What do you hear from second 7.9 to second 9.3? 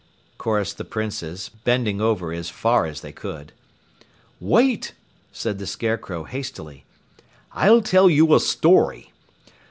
you a story.